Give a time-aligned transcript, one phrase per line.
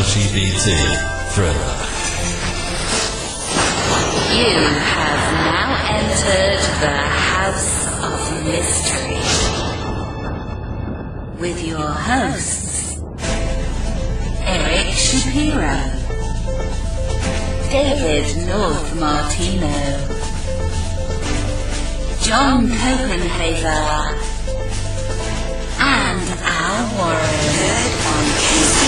[0.00, 0.68] LGBT,
[1.34, 1.76] thriller.
[4.32, 4.56] You
[4.96, 6.96] have now entered the
[7.28, 7.74] House
[8.08, 9.20] of Mystery
[11.38, 12.98] with your hosts,
[14.40, 15.78] Eric Shapiro,
[17.68, 19.76] David North Martino,
[22.22, 24.16] John Copenhaver,
[25.78, 27.40] and Al Warren.
[27.60, 28.79] Heard on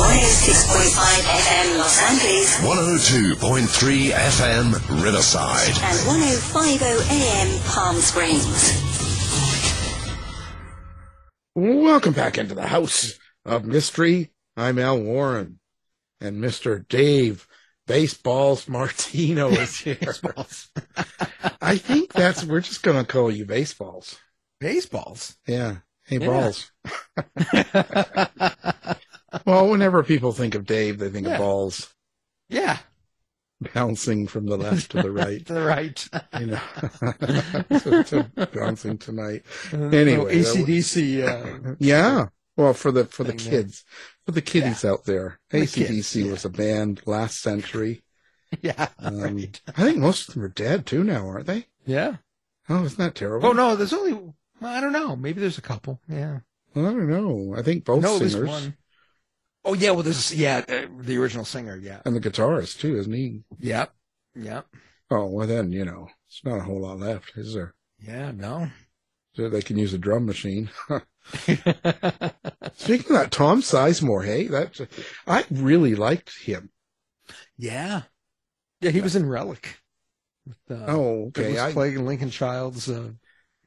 [0.00, 4.72] 106.5 FM Los Angeles 102.3 FM
[5.04, 5.68] Riverside.
[5.68, 8.80] and 1050 AM Palm Springs.
[11.54, 14.30] Welcome back into the House of Mystery.
[14.56, 15.60] I'm Al Warren,
[16.18, 16.88] and Mr.
[16.88, 17.46] Dave
[17.86, 20.14] Baseballs Martino is here.
[21.60, 24.16] I think that's we're just gonna call you baseballs.
[24.60, 25.36] Baseballs.
[25.46, 25.76] Yeah.
[26.06, 26.26] Hey Yeah.
[26.26, 26.70] balls.
[29.50, 31.34] well, whenever people think of Dave, they think Yeah.
[31.34, 31.94] of balls
[32.48, 32.78] Yeah.
[33.74, 35.44] bouncing from the left to the right.
[35.46, 36.08] To the right.
[36.38, 36.60] You know,
[37.78, 38.22] so, so
[38.54, 39.42] bouncing tonight.
[39.72, 41.22] Anyway, Anyway, that ACDC.
[41.72, 42.26] Uh, Yeah.
[42.56, 43.62] Well, for the for the Thing there.
[43.62, 43.84] kids,
[44.26, 46.30] for the kiddies out there, the ACDC kids, yeah.
[46.30, 48.02] was a band last century.
[48.60, 48.88] yeah.
[48.98, 49.60] Um, right.
[49.68, 51.66] I think most of them are dead too now, aren't they?
[51.86, 52.16] Yeah.
[52.68, 53.48] Oh, isn't that terrible?
[53.48, 54.34] Oh no, there's only.
[54.60, 55.16] I don't know.
[55.16, 56.00] Maybe there's a couple.
[56.08, 56.40] Yeah.
[56.74, 57.54] Well, I don't know.
[57.56, 58.76] I think both no, singers one.
[59.64, 59.90] Oh yeah.
[59.90, 61.76] Well, there's yeah uh, the original singer.
[61.76, 62.00] Yeah.
[62.04, 63.42] and the guitarist too, isn't he?
[63.58, 63.92] Yep.
[64.34, 64.66] Yep.
[65.10, 67.74] Oh, well then you know, it's not a whole lot left, is there?
[67.98, 68.30] Yeah.
[68.32, 68.68] No.
[69.34, 70.70] So they can use a drum machine.
[71.34, 74.80] Speaking of that, Tom Sizemore, hey, that
[75.26, 76.70] I really liked him.
[77.56, 78.02] yeah.
[78.80, 78.90] Yeah.
[78.90, 79.76] He was in Relic.
[80.46, 81.58] With, uh, Oh, okay.
[81.58, 82.88] I, Clegg and Lincoln Childs.
[82.88, 83.10] Uh,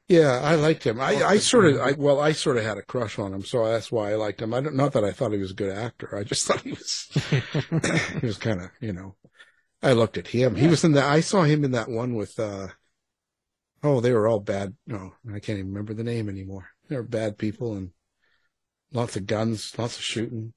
[0.08, 1.00] Yeah, I liked him.
[1.00, 3.44] I, Oh, I sort of, I, well, I sort of had a crush on him,
[3.46, 4.54] so that's why I liked him.
[4.54, 6.16] I don't, not that I thought he was a good actor.
[6.16, 7.10] I just thought he was,
[8.20, 9.16] he was kind of, you know,
[9.84, 10.56] I looked at him.
[10.56, 12.70] He was in that, I saw him in that one with, uh,
[13.84, 14.76] oh, they were all bad.
[14.88, 16.70] No, I can't even remember the name anymore.
[16.90, 17.92] They were bad people and
[18.92, 20.54] lots of guns, lots of shooting,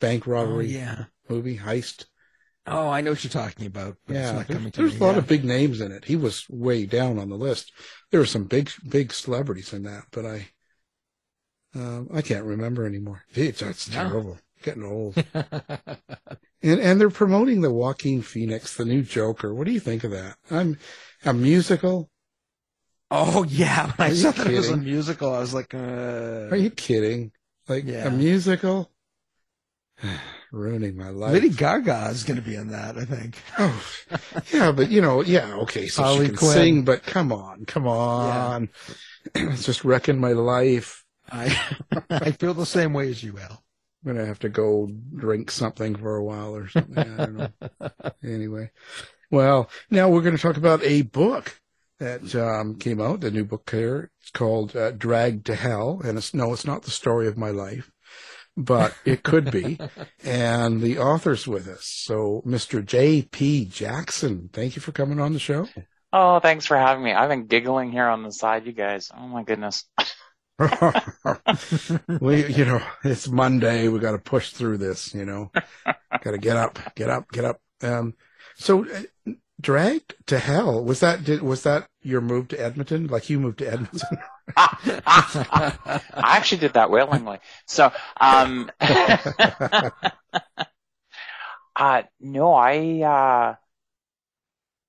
[0.00, 1.06] bank oh robbery yeah.
[1.28, 2.06] movie, heist.
[2.66, 3.96] Oh, I know what you're talking about.
[4.06, 5.18] but it's Yeah, not there's, coming to there's me, a lot yeah.
[5.18, 6.04] of big names in it.
[6.04, 7.72] He was way down on the list.
[8.14, 10.46] There were some big, big celebrities in that, but I,
[11.74, 13.24] um, I can't remember anymore.
[13.34, 13.96] It's, that's No.
[14.04, 14.38] terrible.
[14.62, 15.16] Getting old.
[15.34, 19.52] and and they're promoting the Joaquin Phoenix, the new Joker.
[19.52, 20.36] What do you think of that?
[20.48, 20.78] I'm
[21.24, 22.08] a musical.
[23.10, 26.50] Oh yeah, when Are I saw that it was a musical, I was like, uh,
[26.52, 27.32] Are you kidding?
[27.68, 28.06] Like Yeah.
[28.06, 28.92] a musical?
[30.54, 31.32] Ruining my life.
[31.32, 33.38] Lady Gaga is going to be in that, I think.
[33.58, 33.84] Oh,
[34.52, 36.52] yeah, but you know, yeah, okay, so Harley she can Quinn.
[36.52, 38.68] sing, but come on, come on.
[39.34, 41.04] it's just wrecking my life.
[41.32, 41.58] I
[42.10, 43.64] I feel the same way as you, Al.
[44.06, 46.98] I'm gonna have to go drink something for a while or something.
[46.98, 47.90] I don't know.
[48.22, 48.70] anyway,
[49.30, 51.60] well, now we're going to talk about a book
[51.98, 53.20] that um, came out.
[53.20, 54.12] The new book here.
[54.20, 57.50] It's called uh, "Dragged to Hell," and it's no, it's not the story of my
[57.50, 57.90] life,
[58.56, 59.78] but it could be.
[60.24, 61.84] and the author's with us.
[61.84, 62.84] So, Mr.
[62.84, 63.66] J.P.
[63.66, 65.68] Jackson, thank you for coming on the show.
[66.12, 67.12] Oh, thanks for having me.
[67.12, 69.10] I've been giggling here on the side, you guys.
[69.16, 69.84] Oh my goodness.
[72.20, 73.88] we, you know, it's Monday.
[73.88, 75.12] We got to push through this.
[75.12, 75.50] You know,
[75.84, 77.60] got to get up, get up, get up.
[77.82, 78.14] Um,
[78.56, 83.08] so uh, Dragged to Hell was that did was that your move to Edmonton?
[83.08, 84.18] Like you moved to Edmonton?
[84.56, 87.38] I actually did that willingly.
[87.66, 88.70] So, um,
[91.76, 93.54] uh, no, I, uh,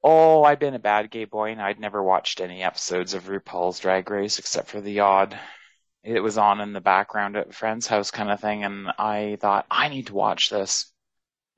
[0.04, 3.80] oh, I've been a bad gay boy and I'd never watched any episodes of RuPaul's
[3.80, 5.38] Drag Race except for the odd.
[6.04, 9.40] It was on in the background at a friend's house kind of thing, and I
[9.42, 10.94] thought, I need to watch this.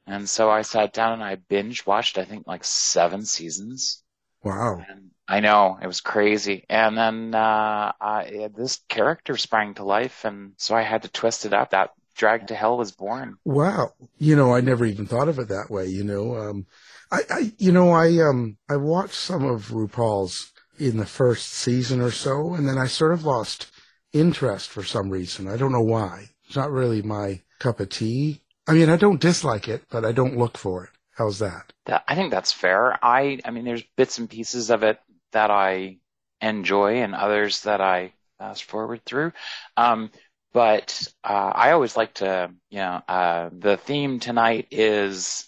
[0.05, 4.03] And so I sat down and I binge watched, I think, like seven seasons.
[4.41, 4.81] Wow.
[4.87, 6.65] And I know it was crazy.
[6.69, 11.45] And then uh, I, this character sprang to life, and so I had to twist
[11.45, 11.71] it up.
[11.71, 13.37] That Drag to Hell was born.
[13.45, 13.93] Wow.
[14.17, 15.87] You know, I never even thought of it that way.
[15.87, 16.65] You know, um,
[17.11, 22.01] I, I, you know, I, um, I watched some of RuPaul's in the first season
[22.01, 23.67] or so, and then I sort of lost
[24.13, 25.47] interest for some reason.
[25.47, 26.29] I don't know why.
[26.47, 28.41] It's not really my cup of tea.
[28.67, 30.89] I mean, I don't dislike it, but I don't look for it.
[31.17, 31.73] How's that?
[31.85, 33.03] That, I think that's fair.
[33.03, 34.99] I, I mean, there's bits and pieces of it
[35.37, 35.99] that I
[36.41, 39.33] enjoy and others that I fast forward through.
[39.75, 40.09] Um,
[40.51, 45.47] but uh, I always like to, you know, uh, the theme tonight is,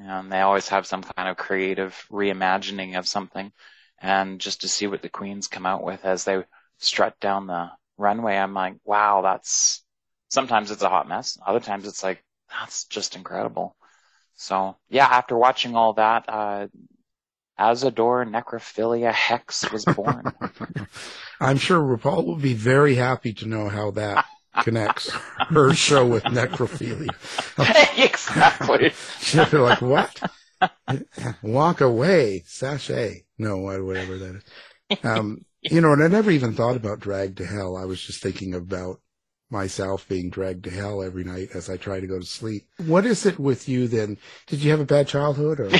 [0.00, 3.52] you know, and they always have some kind of creative reimagining of something,
[4.00, 6.42] and just to see what the queens come out with as they
[6.78, 9.84] strut down the runway, I'm like, wow, that's.
[10.30, 11.38] Sometimes it's a hot mess.
[11.46, 13.76] Other times it's like, that's just incredible.
[14.36, 16.68] So yeah, after watching all that, uh,
[17.60, 20.32] Azadore Necrophilia Hex was born.
[21.40, 24.24] I'm sure RuPaul will be very happy to know how that
[24.62, 25.10] connects
[25.50, 27.08] her show with necrophilia.
[28.04, 28.92] exactly.
[29.20, 30.18] She'll be like, what?
[31.42, 33.24] Walk away, sashay.
[33.38, 34.42] No, whatever that
[34.90, 35.04] is.
[35.04, 37.76] Um, you know, and I never even thought about drag to hell.
[37.76, 39.00] I was just thinking about
[39.50, 42.68] myself being dragged to hell every night as I try to go to sleep.
[42.86, 44.16] What is it with you then?
[44.46, 45.70] Did you have a bad childhood or?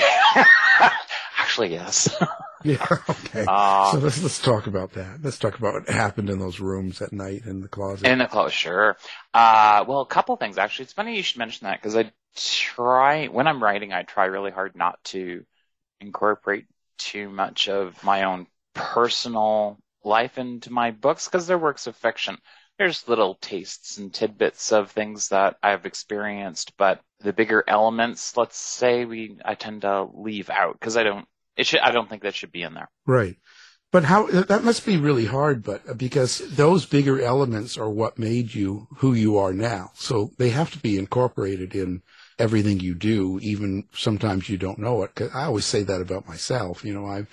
[1.51, 2.09] Actually, yes.
[2.65, 2.87] yeah.
[3.09, 3.45] Okay.
[3.49, 5.19] Uh, so let's let's talk about that.
[5.21, 8.07] Let's talk about what happened in those rooms at night in the closet.
[8.07, 8.97] In the closet, sure.
[9.35, 10.85] Uh, well, a couple things actually.
[10.85, 14.53] It's funny you should mention that because I try when I'm writing, I try really
[14.53, 15.45] hard not to
[16.01, 16.67] incorporate
[16.99, 22.39] too much of my own personal life into my books because they're works of fiction
[22.81, 28.57] there's little tastes and tidbits of things that I've experienced, but the bigger elements, let's
[28.57, 31.29] say we, I tend to leave out because I don't,
[31.61, 32.91] it should, I don't think that should be in there.
[33.07, 33.37] Right.
[33.93, 38.55] But how, that must be really hard, but because those bigger elements are what made
[38.55, 39.91] you who you are now.
[39.95, 42.03] So they have to be incorporated in
[42.39, 45.15] everything you do, even sometimes you don't know it.
[45.15, 46.83] Cause I always say that about myself.
[46.85, 47.29] You know, I've,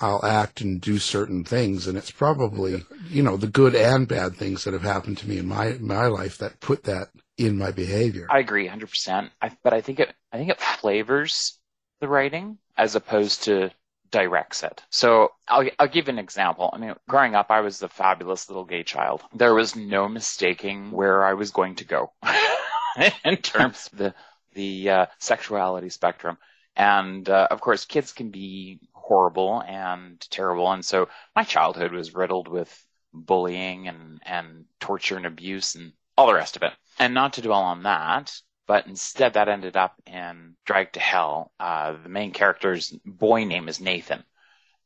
[0.00, 1.86] I'll act and do certain things.
[1.86, 5.36] And it's probably, you know, the good and bad things that have happened to me
[5.38, 8.28] in my, my life that put that in my behavior.
[8.30, 9.30] I agree 100%.
[9.42, 11.57] I, but I think it, I think it flavors
[12.00, 13.70] the writing as opposed to
[14.10, 14.82] directs it.
[14.90, 16.70] So I'll, I'll give an example.
[16.72, 19.22] I mean, growing up, I was the fabulous little gay child.
[19.34, 22.12] There was no mistaking where I was going to go
[23.24, 24.14] in terms of the,
[24.54, 26.38] the uh, sexuality spectrum.
[26.76, 30.70] And uh, of course, kids can be horrible and terrible.
[30.70, 36.26] And so my childhood was riddled with bullying and, and torture and abuse and all
[36.26, 36.72] the rest of it.
[36.98, 38.32] And not to dwell on that,
[38.68, 41.50] but instead that ended up in Drag to Hell.
[41.58, 44.22] Uh, the main character's boy name is Nathan.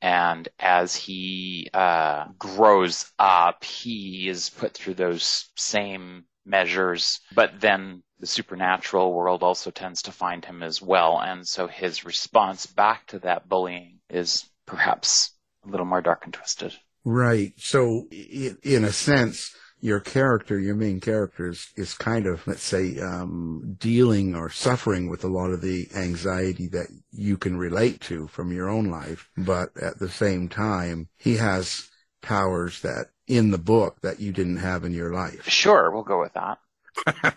[0.01, 8.03] And as he uh, grows up, he is put through those same measures, but then
[8.19, 11.21] the supernatural world also tends to find him as well.
[11.21, 15.33] And so his response back to that bullying is perhaps
[15.65, 16.73] a little more dark and twisted.
[17.05, 17.53] Right.
[17.57, 23.01] So in a sense, your character, your main character is, is kind of, let's say,
[23.01, 28.29] um, dealing or suffering with a lot of the anxiety that you can relate to
[28.29, 29.29] from your own life.
[29.37, 31.91] But at the same time, he has
[32.23, 35.49] powers that in the book that you didn't have in your life.
[35.49, 35.91] Sure.
[35.91, 37.35] We'll go with that.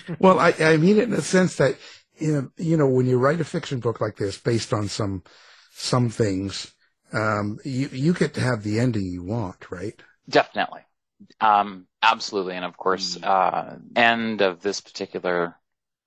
[0.20, 1.76] well, I, I mean it in the sense that,
[2.16, 5.24] you know, you know, when you write a fiction book like this based on some,
[5.72, 6.72] some things,
[7.12, 10.00] um, you, you get to have the ending you want, right?
[10.28, 10.82] Definitely.
[11.40, 12.54] Um, absolutely.
[12.54, 13.26] And of course, mm.
[13.26, 15.56] uh, end of this particular,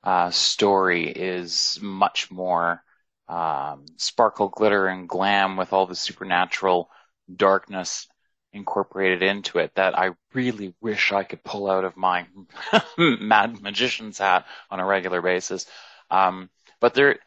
[0.04, 2.84] uh, story is much more,
[3.28, 6.90] um, sparkle, glitter, and glam with all the supernatural
[7.34, 8.08] darkness
[8.54, 12.28] incorporated into it that I really wish I could pull out of my
[12.98, 15.66] mad magician's hat on a regular basis.
[16.10, 16.50] Um,
[16.80, 17.20] but there,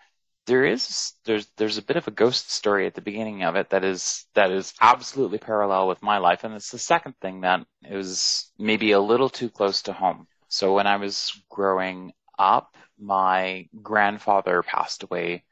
[0.47, 3.71] there is there's there's a bit of a ghost story at the beginning of it
[3.71, 7.67] that is that is absolutely parallel with my life, and it's the second thing that
[7.83, 10.27] is maybe a little too close to home.
[10.49, 15.45] So when I was growing up, my grandfather passed away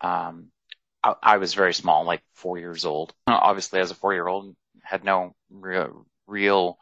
[0.00, 0.50] um,
[1.02, 3.14] I, I was very small, like four years old.
[3.26, 6.78] Obviously, as a four year old, had no real, real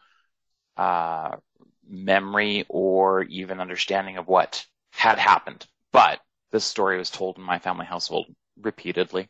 [0.77, 1.37] uh,
[1.89, 5.67] memory or even understanding of what had happened.
[5.93, 6.21] But
[6.53, 8.27] this story was told in my family household
[8.61, 9.29] repeatedly.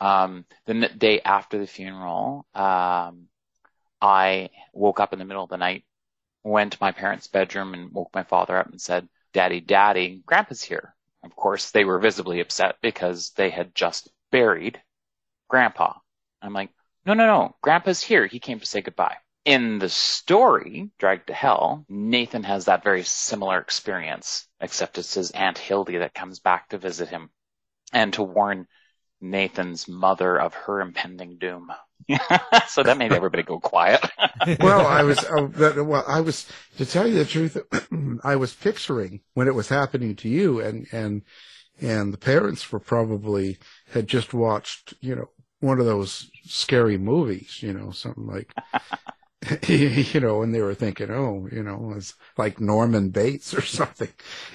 [0.00, 3.28] Um, the day after the funeral, um,
[4.00, 5.84] I woke up in the middle of the night,
[6.44, 10.62] went to my parents' bedroom and woke my father up and said, Daddy, Daddy, Grandpa's
[10.62, 10.94] here.
[11.22, 14.80] Of course, they were visibly upset because they had just buried
[15.48, 15.94] Grandpa.
[16.42, 16.70] I'm like,
[17.04, 18.26] no, no, no, Grandpa's here.
[18.26, 19.16] He came to say goodbye.
[19.46, 25.30] In the story, Dragged to Hell, Nathan has that very similar experience, except it's his
[25.30, 27.30] Aunt Hildy that comes back to visit him
[27.92, 28.66] and to warn
[29.20, 31.70] Nathan's mother of her impending doom.
[32.66, 34.04] so that made everybody go quiet.
[34.60, 37.56] well, I was, uh, well, I was, to tell you the truth,
[38.24, 41.22] I was picturing when it was happening to you and, and,
[41.80, 43.58] and the parents were probably
[43.92, 45.28] had just watched, you know,
[45.60, 48.52] one of those scary movies, you know, something like
[49.68, 54.08] you know, and they were thinking, oh, you know, it's like Norman Bates or something.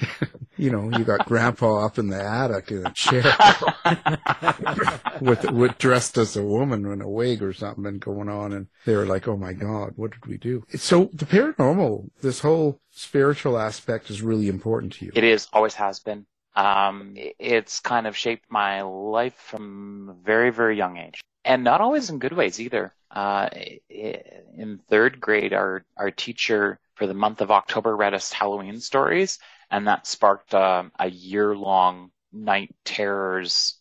[0.57, 3.23] you know, you got grandpa up in the attic in a chair
[5.21, 8.53] with, with dressed as a woman in a wig or something and going on.
[8.53, 10.65] And they were like, oh my God, what did we do?
[10.75, 15.11] So the paranormal, this whole spiritual aspect is really important to you.
[15.13, 16.25] It is, always has been.
[16.55, 21.81] Um, it's kind of shaped my life from a very, very young age and not
[21.81, 22.93] always in good ways either.
[23.09, 23.49] Uh,
[23.89, 29.39] in third grade, our, our teacher for the month of October read us Halloween stories,
[29.69, 33.77] and that sparked uh, a year long night terrors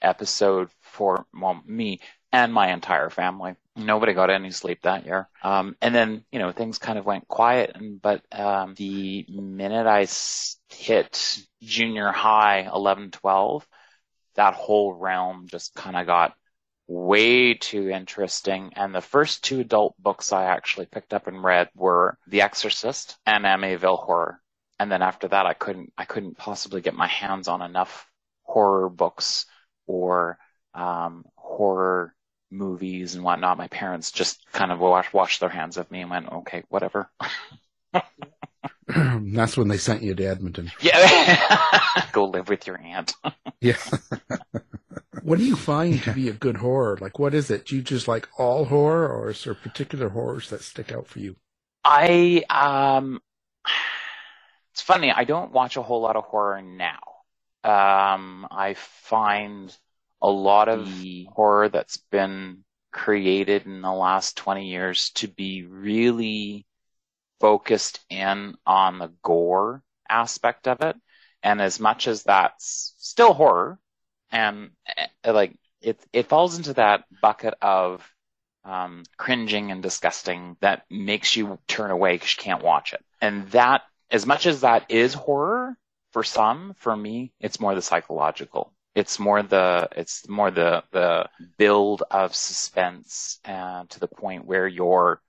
[0.00, 2.00] episode for well, me
[2.32, 3.54] and my entire family.
[3.76, 5.28] Nobody got any sleep that year.
[5.42, 7.72] Um, and then, you know, things kind of went quiet.
[7.74, 10.06] And, but, um, the minute I
[10.68, 13.66] hit junior high, 11, 12,
[14.36, 16.34] that whole realm just kind of got
[16.86, 18.72] way too interesting.
[18.76, 23.16] And the first two adult books I actually picked up and read were The Exorcist
[23.26, 24.40] and Amityville Horror.
[24.78, 28.08] And then after that, I couldn't, I couldn't possibly get my hands on enough
[28.42, 29.46] horror books
[29.86, 30.38] or,
[30.74, 32.14] um, horror
[32.50, 33.58] movies and whatnot.
[33.58, 37.10] My parents just kind of washed, washed their hands of me and went, okay, whatever.
[38.86, 40.70] That's when they sent you to Edmonton.
[40.80, 41.40] Yeah.
[42.12, 43.14] Go live with your aunt.
[43.60, 43.76] yeah.
[45.24, 46.98] what do you find to be a good horror?
[47.00, 47.64] Like, what is it?
[47.64, 51.18] Do you just like all horror, or is there particular horrors that stick out for
[51.18, 51.36] you?
[51.82, 53.20] I um,
[54.72, 55.10] it's funny.
[55.10, 57.00] I don't watch a whole lot of horror now.
[57.64, 59.74] Um, I find
[60.20, 62.62] a lot of the horror that's been
[62.92, 66.66] created in the last 20 years to be really
[67.40, 70.96] focused in on the gore aspect of it.
[71.42, 73.78] And as much as that's still horror,
[74.34, 74.70] and
[75.24, 78.06] uh, like it it falls into that bucket of
[78.64, 83.04] um, cringing and disgusting that makes you turn away because you can't watch it.
[83.20, 85.76] And that, as much as that is horror
[86.12, 88.72] for some, for me, it's more the psychological.
[88.94, 94.68] It's more the it's more the the build of suspense uh, to the point where
[94.68, 95.20] you're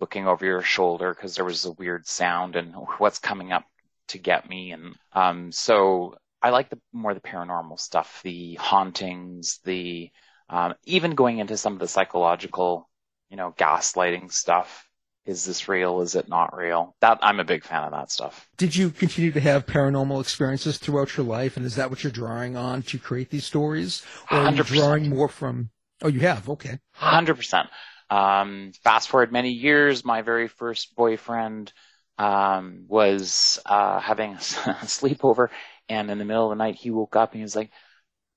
[0.00, 3.64] looking over your shoulder because there was a weird sound and what's coming up
[4.08, 4.72] to get me.
[4.72, 10.10] And um, so I like the more the paranormal stuff, the hauntings, the
[10.50, 12.86] um, even going into some of the psychological,
[13.30, 14.86] you know, gaslighting stuff.
[15.24, 16.02] Is this real?
[16.02, 16.96] Is it not real?
[17.00, 18.46] That I'm a big fan of that stuff.
[18.58, 22.12] Did you continue to have paranormal experiences throughout your life, and is that what you're
[22.12, 24.56] drawing on to create these stories, or are 100%.
[24.58, 25.70] you drawing more from?
[26.02, 26.50] Oh, you have.
[26.50, 26.78] Okay.
[26.92, 27.68] Hundred percent.
[28.10, 31.72] Um, fast forward many years, my very first boyfriend
[32.18, 35.48] um, was uh, having a sleepover,
[35.88, 37.70] and in the middle of the night, he woke up and he was like,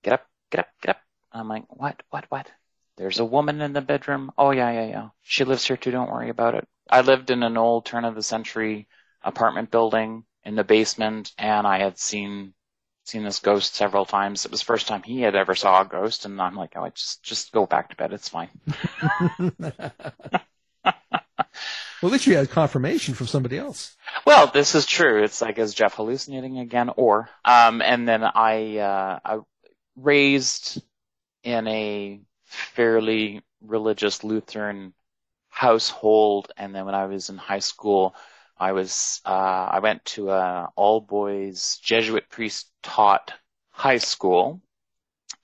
[0.04, 1.02] "Get up, get up, get up."
[1.32, 2.02] I'm like, "What?
[2.10, 2.26] What?
[2.30, 2.52] What?"
[2.98, 4.32] There's a woman in the bedroom.
[4.38, 5.10] Oh yeah, yeah, yeah.
[5.22, 5.92] She lives here too.
[5.92, 6.68] Don't worry about it.
[6.90, 8.88] I lived in an old turn of the century
[9.24, 12.54] apartment building in the basement, and I had seen
[13.06, 14.46] seen this ghost several times.
[14.46, 16.90] It was the first time he had ever saw a ghost, and I'm like, oh,
[16.90, 18.14] just just go back to bed.
[18.14, 18.50] It's fine.
[22.02, 23.96] Well, at least you had confirmation from somebody else.
[24.26, 25.24] Well, this is true.
[25.24, 26.92] It's like, is Jeff hallucinating again?
[26.96, 29.40] Or, um, and then I, uh, I
[29.96, 30.82] raised
[31.44, 34.94] in a fairly religious Lutheran
[35.50, 36.52] household.
[36.56, 38.16] And then when I was in high school,
[38.60, 39.30] I was, uh,
[39.72, 43.34] I went to a all boys Jesuit priest taught
[43.72, 44.62] high school.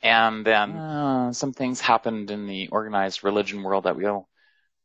[0.01, 4.27] And then uh, some things happened in the organized religion world that we'll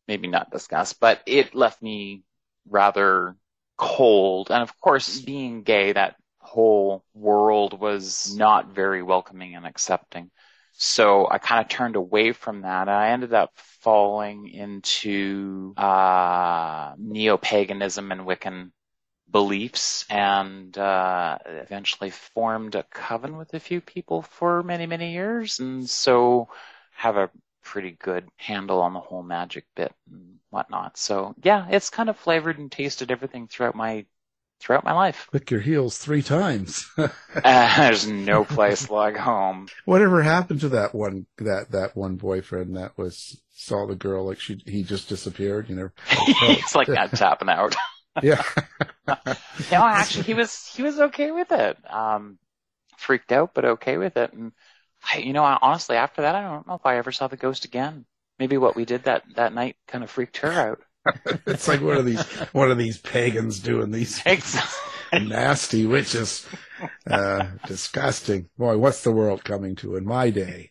[0.09, 2.25] maybe not discuss, but it left me
[2.69, 3.37] rather
[3.77, 4.50] cold.
[4.50, 10.31] And of course, being gay, that whole world was not very welcoming and accepting.
[10.73, 12.83] So I kind of turned away from that.
[12.83, 18.71] and I ended up falling into uh, neo-paganism and Wiccan
[19.31, 25.59] beliefs and uh, eventually formed a coven with a few people for many, many years.
[25.59, 26.49] And so
[26.93, 27.31] have a
[27.69, 30.97] pretty good handle on the whole magic bit and whatnot.
[30.97, 34.07] So yeah, it's kind of flavored and tasted everything throughout my
[34.59, 35.29] throughout my life.
[35.35, 36.91] Lick your heels three times.
[36.97, 37.09] uh,
[37.77, 39.69] there's no place like home.
[39.85, 44.41] Whatever happened to that one that that one boyfriend that was saw the girl like
[44.41, 45.91] she he just disappeared, you know?
[46.47, 47.77] He's like that tapping out.
[48.23, 48.43] yeah.
[49.07, 51.77] no, actually he was he was okay with it.
[51.93, 52.39] Um
[52.97, 54.53] freaked out but okay with it and
[55.02, 57.64] I, you know, honestly after that I don't know if I ever saw the ghost
[57.64, 58.05] again.
[58.38, 60.81] Maybe what we did that that night kind of freaked her out.
[61.47, 64.23] it's like one of these one of these pagans doing these
[65.12, 66.47] nasty witches.
[67.11, 68.49] Uh, disgusting.
[68.57, 70.71] Boy, what's the world coming to in my day?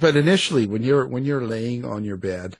[0.00, 2.56] But initially, when you're when you're laying on your bed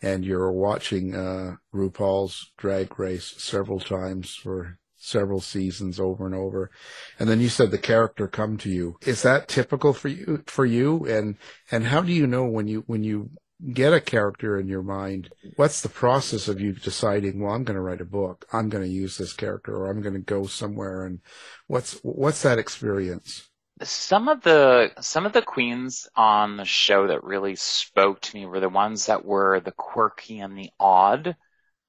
[0.00, 6.70] and you're watching uh, RuPaul's Drag Race several times for several seasons over and over,
[7.18, 8.96] and then you said the character come to you.
[9.02, 10.42] Is that typical for you?
[10.46, 11.36] For you, and
[11.70, 13.30] and how do you know when you when you
[13.72, 17.76] get a character in your mind, what's the process of you deciding, well, I'm going
[17.76, 20.46] to write a book, I'm going to use this character, or I'm going to go
[20.46, 21.20] somewhere, and
[21.66, 23.48] what's what's that experience?
[23.82, 28.46] Some of the some of the queens on the show that really spoke to me
[28.46, 31.36] were the ones that were the quirky and the odd.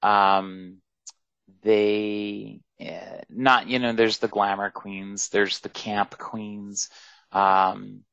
[0.02, 0.78] Um,
[1.64, 6.88] they uh, not you know there's the glamour queens, there's the camp queens.
[7.32, 8.04] Um,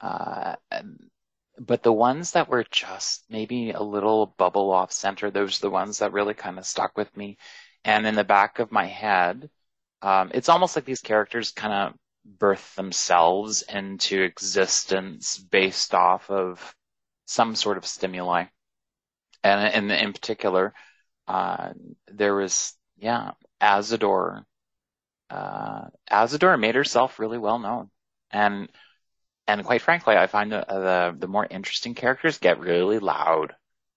[0.00, 0.56] uh,
[1.58, 5.70] but the ones that were just maybe a little bubble off center, those are the
[5.70, 7.38] ones that really kind of stuck with me.
[7.84, 9.50] And in the back of my head,
[10.02, 11.94] um, it's almost like these characters kind of
[12.38, 16.74] birth themselves into existence based off of
[17.26, 18.44] some sort of stimuli.
[19.44, 20.72] And in, in particular,
[21.28, 21.70] uh,
[22.08, 24.44] there was, yeah, Azadore.
[25.28, 27.90] Uh, Azadore made herself really well known.
[28.30, 28.68] And
[29.46, 33.54] and quite frankly, I find the, the, the more interesting characters get really loud.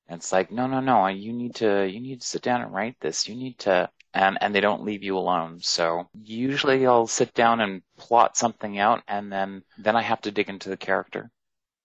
[0.08, 2.74] And it's like, no, no, no, you need to, you need to sit down and
[2.74, 3.28] write this.
[3.30, 5.60] You need to, and, and they don't leave you alone.
[5.62, 10.32] So usually I'll sit down and plot something out and then, then I have to
[10.32, 11.30] dig into the character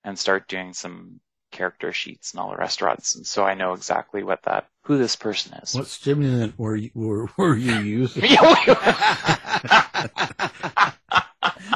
[0.05, 3.15] and start doing some character sheets and all the restaurants.
[3.15, 5.75] And so I know exactly what that, who this person is.
[5.75, 8.25] What stimulant were you, were, were you using?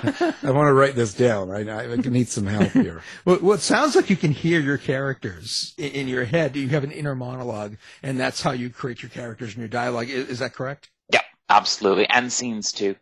[0.05, 1.51] I want to write this down.
[1.51, 3.03] I, I need some help here.
[3.25, 6.57] well, well, it sounds like you can hear your characters in, in, your head.
[6.57, 10.11] You have an inner monologue, and that's how you create your characters and your dialogue.
[10.11, 10.91] Is, is that correct?
[11.13, 12.09] Yeah, absolutely.
[12.09, 12.97] And scenes too.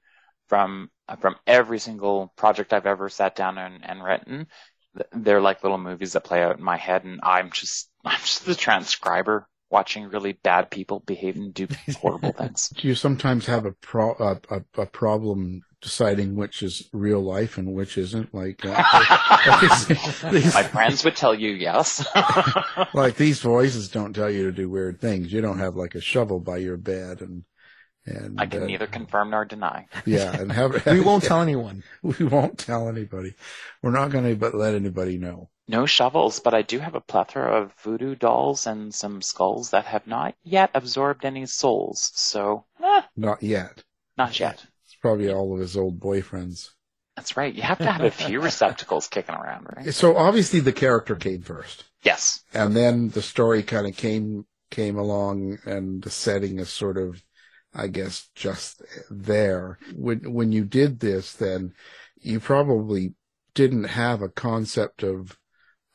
[0.48, 4.46] From from every single project I've ever sat down and, and written,
[5.12, 8.46] they're like little movies that play out in my head, and I'm just I'm just
[8.46, 11.66] the transcriber watching really bad people behave and do
[12.00, 12.68] horrible things.
[12.68, 17.59] Do you sometimes have a pro a, a, a problem deciding which is real life
[17.59, 18.33] and which isn't.
[18.33, 19.81] Like, uh,
[20.31, 22.07] these, my friends would tell you yes.
[22.94, 25.33] like these voices don't tell you to do weird things.
[25.33, 27.44] You don't have like a shovel by your bed and.
[28.04, 29.86] And, I can uh, neither confirm nor deny.
[30.06, 31.84] Yeah, and have, we won't tell anyone.
[32.02, 33.34] We won't tell anybody.
[33.80, 35.50] We're not going to but let anybody know.
[35.68, 39.84] No shovels, but I do have a plethora of voodoo dolls and some skulls that
[39.86, 42.10] have not yet absorbed any souls.
[42.14, 43.84] So, eh, not yet.
[44.18, 46.70] Not yet It's probably all of his old boyfriends.
[47.16, 47.54] That's right.
[47.54, 49.94] You have to have a few receptacles kicking around, right?
[49.94, 51.84] So obviously the character came first.
[52.02, 52.42] Yes.
[52.52, 57.22] And then the story kind of came came along and the setting is sort of
[57.74, 59.78] I guess just there.
[59.94, 61.72] When when you did this then
[62.20, 63.14] you probably
[63.54, 65.38] didn't have a concept of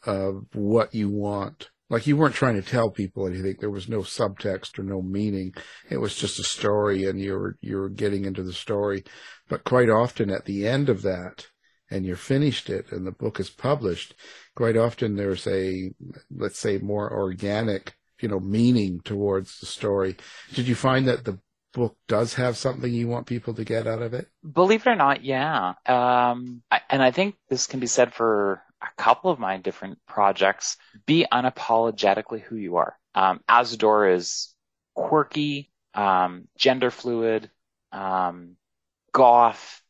[0.06, 3.56] of what you want like you weren't trying to tell people anything.
[3.60, 5.54] There was no subtext or no meaning.
[5.90, 9.04] It was just a story and you're, you're getting into the story.
[9.48, 11.48] But quite often at the end of that,
[11.90, 14.16] and you're finished it and the book is published,
[14.56, 15.92] quite often there's a,
[16.30, 20.18] let's say more organic, you know, meaning towards the story.
[20.54, 21.40] Did you find that the
[21.78, 24.28] book does have something you want people to get out of it?
[24.52, 25.76] Believe it or not, yeah.
[25.86, 30.00] Um, I, and I think this can be said for a couple of my different
[30.08, 32.98] projects, be unapologetically who you are.
[33.16, 34.54] Um, Azadore is
[34.94, 37.50] quirky, um, gender fluid,
[37.92, 38.58] um,
[39.14, 39.82] goth,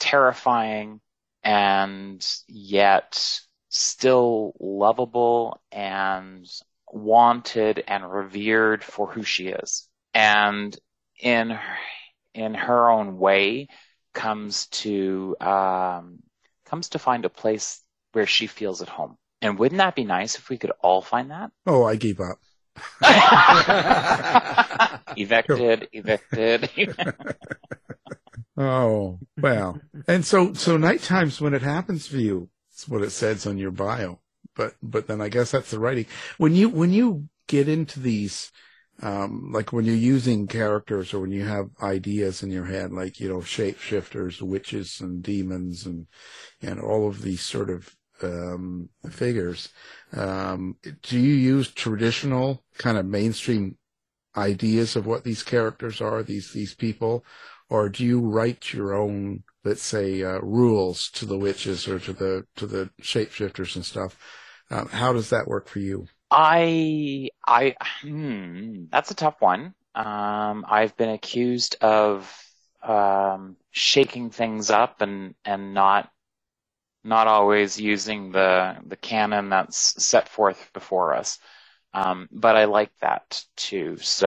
[0.00, 1.00] terrifying,
[1.42, 6.46] and yet still lovable and
[6.92, 9.88] wanted and revered for who she is.
[10.14, 10.76] And
[11.20, 11.58] in
[12.34, 13.68] in her own way,
[14.12, 16.18] comes to um,
[16.64, 17.80] comes to find a place
[18.12, 19.16] where she feels at home.
[19.42, 21.50] And wouldn't that be nice if we could all find that?
[21.66, 22.38] Oh, I gave up.
[25.16, 26.70] evicted, evicted.
[28.56, 29.80] oh, well.
[30.08, 33.58] And so, so night times when it happens for you, it's what it says on
[33.58, 34.20] your bio.
[34.56, 36.06] But, but then I guess that's the writing.
[36.38, 38.50] When you, when you get into these,
[39.02, 43.18] um, like when you're using characters or when you have ideas in your head, like,
[43.18, 46.06] you know, shapeshifters, witches and demons and,
[46.62, 49.70] and all of these sort of, um, figures,
[50.12, 53.76] um, do you use traditional kind of mainstream
[54.36, 57.24] ideas of what these characters are, these, these people,
[57.68, 62.12] or do you write your own, let's say, uh, rules to the witches or to
[62.12, 64.16] the, to the shapeshifters and stuff?
[64.70, 66.06] Um, how does that work for you?
[66.30, 69.74] I, I, hmm, that's a tough one.
[69.94, 72.30] Um, I've been accused of,
[72.82, 76.10] um, shaking things up and, and not,
[77.04, 81.38] not always using the, the canon that's set forth before us.
[81.92, 83.98] Um, but I like that too.
[83.98, 84.24] So.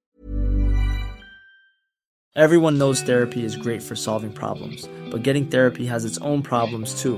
[2.36, 7.02] Everyone knows therapy is great for solving problems, but getting therapy has its own problems
[7.02, 7.18] too,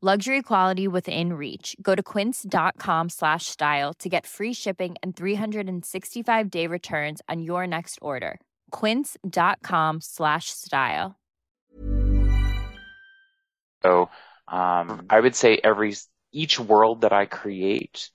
[0.00, 1.74] Luxury quality within reach.
[1.82, 7.66] Go to quince.com slash style to get free shipping and 365 day returns on your
[7.66, 8.38] next order.
[8.70, 11.16] Quince.com slash style.
[13.82, 14.08] So
[14.46, 15.96] um, I would say every
[16.30, 18.08] each world that I create,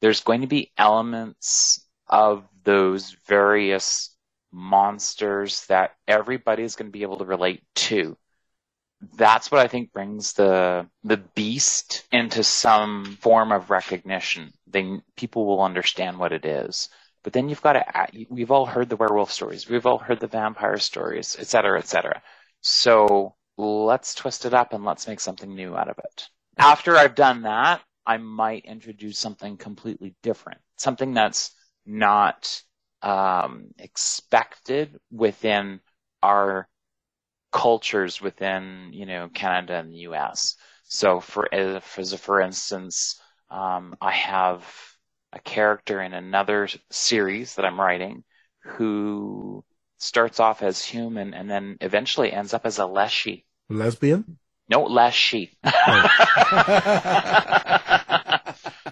[0.00, 4.14] there's going to be elements of those various
[4.52, 8.16] monsters that everybody's going to be able to relate to
[9.16, 14.52] that's what I think brings the the beast into some form of recognition.
[14.66, 16.88] They people will understand what it is.
[17.22, 18.26] But then you've got to.
[18.28, 19.68] We've all heard the werewolf stories.
[19.68, 22.22] We've all heard the vampire stories, et cetera, et cetera.
[22.60, 26.28] So let's twist it up and let's make something new out of it.
[26.58, 31.54] After I've done that, I might introduce something completely different, something that's
[31.86, 32.62] not
[33.02, 35.80] um, expected within
[36.22, 36.68] our
[37.54, 40.56] cultures within you know Canada and the U.S.
[40.84, 44.66] So for as a, for instance, um, I have
[45.32, 48.24] a character in another series that I'm writing
[48.64, 49.64] who
[49.98, 53.46] starts off as human and then eventually ends up as a leshy.
[53.68, 54.38] Lesbian?
[54.68, 55.52] No, leshy.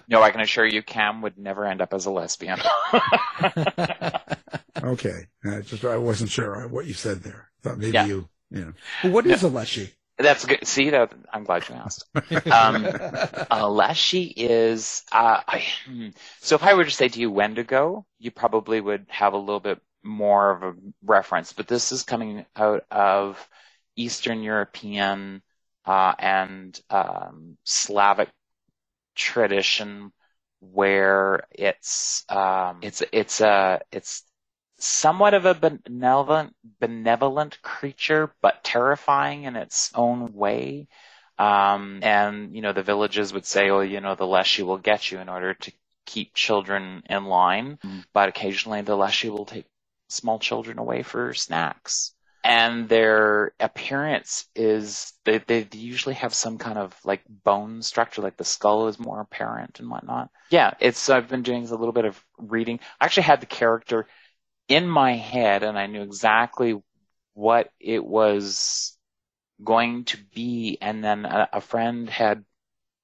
[0.07, 2.59] no, I can assure you, Cam would never end up as a lesbian.
[4.83, 7.49] okay, I just I wasn't sure what you said there.
[7.61, 8.07] Thought maybe Yeah.
[8.07, 8.73] you, know.
[9.03, 9.93] Well, what is a leshy?
[10.17, 10.65] That's good.
[10.67, 11.11] See that?
[11.31, 12.05] I'm glad you asked.
[12.51, 12.85] Um,
[13.51, 16.09] a leshy is uh, I, hmm.
[16.39, 16.55] so.
[16.55, 19.81] If I were to say to you Wendigo, you probably would have a little bit
[20.03, 21.53] more of a reference.
[21.53, 23.47] But this is coming out of
[23.95, 25.41] Eastern European
[25.85, 28.29] uh, and um, Slavic
[29.15, 30.11] tradition,
[30.59, 34.23] where it's um, it's it's a it's
[34.83, 40.87] somewhat of a benevolent benevolent creature, but terrifying in its own way.
[41.39, 45.11] Um, and you know, the villages would say, "Oh, you know, the leshy will get
[45.11, 45.71] you," in order to
[46.05, 47.79] keep children in line.
[48.13, 49.65] But occasionally, the leshy will take
[50.09, 52.13] small children away for snacks.
[52.45, 58.35] And their appearance is they, they usually have some kind of like bone structure, like
[58.35, 60.29] the skull is more apparent and whatnot.
[60.49, 62.81] Yeah, it's I've been doing a little bit of reading.
[62.99, 64.07] I actually had the character
[64.67, 66.81] in my head and I knew exactly
[67.33, 68.97] what it was
[69.63, 70.77] going to be.
[70.81, 72.43] And then a, a friend had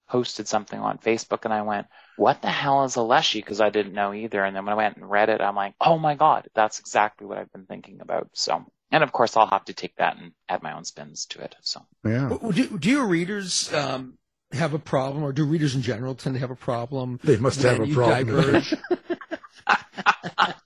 [0.10, 3.40] posted something on Facebook and I went, what the hell is a leshy?
[3.40, 4.44] Because I didn't know either.
[4.44, 7.28] And then when I went and read it, I'm like, oh my God, that's exactly
[7.28, 8.30] what I've been thinking about.
[8.34, 11.42] So, and of course I'll have to take that and add my own spins to
[11.42, 11.56] it.
[11.62, 12.36] So, Yeah.
[12.52, 14.18] Do, do your readers um,
[14.52, 17.20] have a problem, or do readers in general tend to have a problem?
[17.24, 18.64] They must have a you problem.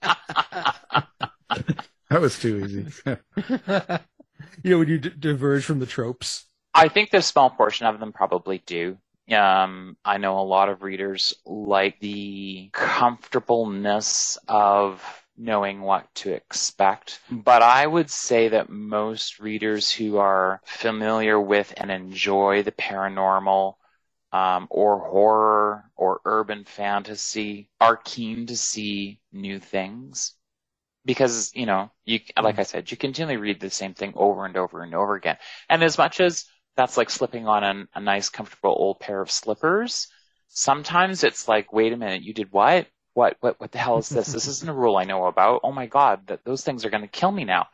[2.08, 2.10] diverge?
[2.10, 3.98] That was too easy.
[4.62, 6.46] you know, when you d- diverge from the tropes.
[6.74, 8.98] I think the small portion of them probably do.
[9.30, 15.02] Um, I know a lot of readers like the comfortableness of
[15.36, 17.20] knowing what to expect.
[17.30, 23.74] But I would say that most readers who are familiar with and enjoy the paranormal
[24.32, 30.34] um, or horror or urban fantasy are keen to see new things.
[31.04, 34.56] Because, you know, you, like I said, you continually read the same thing over and
[34.56, 35.36] over and over again.
[35.68, 39.30] And as much as that's like slipping on an, a nice, comfortable old pair of
[39.30, 40.08] slippers,
[40.48, 42.86] sometimes it's like, wait a minute, you did what?
[43.12, 44.32] What, what, what the hell is this?
[44.32, 45.60] this isn't a rule I know about.
[45.62, 47.68] Oh my God, that those things are going to kill me now.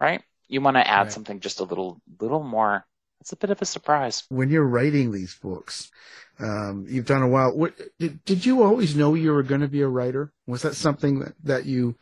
[0.00, 0.22] Right?
[0.48, 1.12] You want to add Right.
[1.12, 2.86] something just a little, little more.
[3.20, 4.24] It's a bit of a surprise.
[4.28, 5.90] when you're writing these books,
[6.38, 7.54] um, you've done a while.
[7.54, 10.32] What did, did you always know you were going to be a writer?
[10.46, 11.96] Was that something that, that you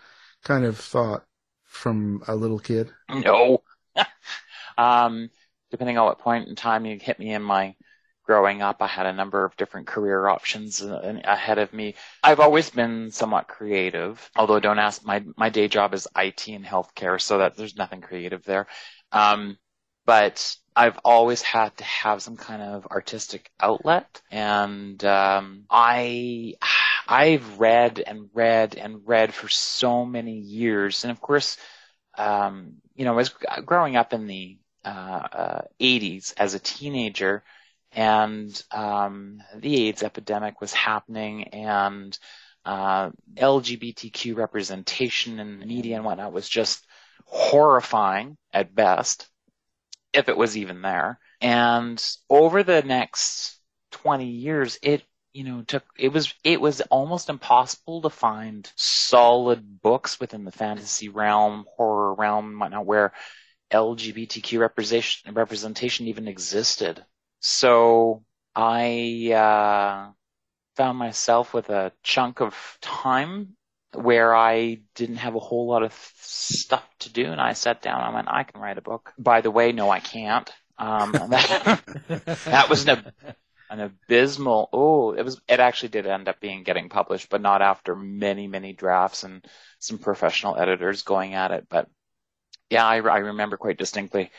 [0.48, 1.24] kind of thought
[1.66, 2.90] from a little kid?
[3.10, 3.62] No.
[4.78, 5.28] um,
[5.70, 7.76] depending on what point in time you hit me in my
[8.24, 11.94] growing up, I had a number of different career options ahead of me.
[12.22, 16.64] I've always been somewhat creative, although don't ask, my, my day job is IT and
[16.64, 18.66] healthcare, so that there's nothing creative there.
[19.12, 19.58] Um,
[20.06, 26.54] but I've always had to have some kind of artistic outlet, and um, I
[27.08, 31.56] I've read and read and read for so many years, and of course,
[32.16, 33.30] um, you know, I was
[33.64, 37.44] growing up in the uh, uh, 80s as a teenager,
[37.92, 42.18] and um, the AIDS epidemic was happening, and
[42.66, 46.86] uh, LGBTQ representation in the media and whatnot was just
[47.24, 49.28] horrifying at best
[50.12, 51.18] if it was even there.
[51.40, 53.58] And over the next
[53.92, 59.80] 20 years, it, you know, took, it was, it was almost impossible to find solid
[59.80, 63.12] books within the fantasy realm, horror realm, whatnot, where
[63.70, 67.04] LGBTQ representation, representation even existed.
[67.40, 70.12] So I uh,
[70.76, 73.56] found myself with a chunk of time
[73.94, 78.00] where I didn't have a whole lot of stuff to do, and I sat down.
[78.00, 79.12] I went, I can write a book.
[79.18, 80.50] By the way, no, I can't.
[80.78, 81.82] Um, that,
[82.44, 83.12] that was an,
[83.70, 84.68] an abysmal.
[84.72, 85.40] Oh, it was.
[85.48, 89.46] It actually did end up being getting published, but not after many, many drafts and
[89.78, 91.66] some professional editors going at it.
[91.68, 91.88] But
[92.70, 94.30] yeah, I, I remember quite distinctly,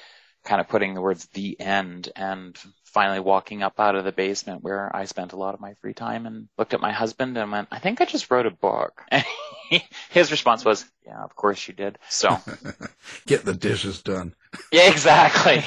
[0.44, 2.58] kind of putting the words "the end" and
[2.90, 5.94] finally walking up out of the basement where I spent a lot of my free
[5.94, 9.04] time and looked at my husband and went, I think I just wrote a book.
[9.72, 12.00] And his response was, yeah, of course you did.
[12.10, 12.40] So
[13.28, 14.34] get the dishes done.
[14.72, 15.58] Yeah, exactly.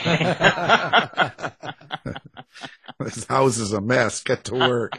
[2.99, 4.25] this house is a mess.
[4.25, 4.99] Get to work.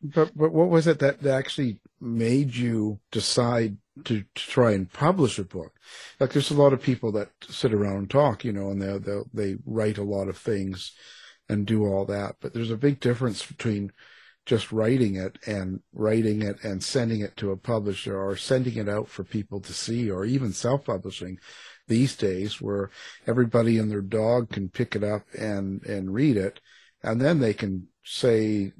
[0.00, 5.38] But, but what was it that actually made you decide to, to try and publish
[5.38, 5.72] a book?
[6.18, 8.98] Like there's a lot of people that sit around and talk, you know, and they
[8.98, 10.92] they they write a lot of things
[11.48, 12.36] and do all that.
[12.40, 13.92] But there's a big difference between
[14.46, 18.88] just writing it and writing it and sending it to a publisher or sending it
[18.88, 21.38] out for people to see or even self-publishing
[21.86, 22.90] these days where
[23.26, 26.60] everybody and their dog can pick it up and, and read it
[27.02, 28.72] and then they can say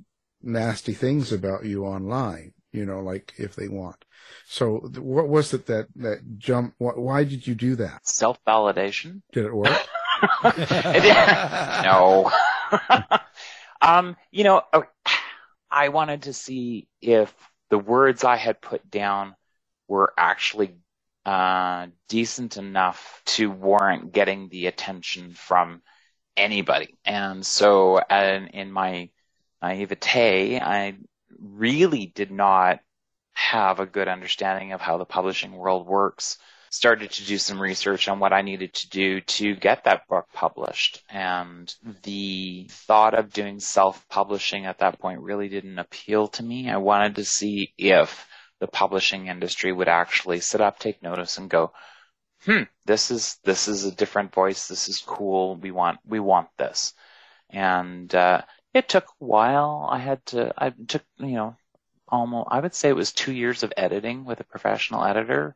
[0.43, 4.05] nasty things about you online, you know, like if they want.
[4.47, 6.75] So what was it that, that jump?
[6.79, 8.07] Why did you do that?
[8.07, 9.23] Self validation.
[9.33, 9.69] Did it work?
[11.85, 12.31] no.
[13.81, 14.85] um, you know, oh,
[15.71, 17.33] I wanted to see if
[17.71, 19.35] the words I had put down
[19.87, 20.77] were actually
[21.25, 25.83] uh, decent enough to warrant getting the attention from
[26.37, 26.97] anybody.
[27.05, 29.11] And so, uh, in my
[29.63, 30.97] naivete, I
[31.41, 32.81] really did not
[33.33, 36.39] have a good understanding of how the publishing world works.
[36.71, 40.27] Started to do some research on what I needed to do to get that book
[40.35, 41.03] published.
[41.09, 41.73] And
[42.03, 46.69] the thought of doing self publishing at that point really didn't appeal to me.
[46.69, 48.27] I wanted to see if
[48.61, 51.73] the publishing industry would actually sit up, take notice and go,
[52.45, 54.69] hmm, this is, this is a different voice.
[54.69, 55.57] This is cool.
[55.57, 56.93] We want, we want this.
[57.49, 58.43] And, uh,
[58.79, 59.89] it took a while.
[59.91, 61.57] I had to, I took, you know,
[62.09, 65.55] almost, I would say it was two years of editing with a professional editor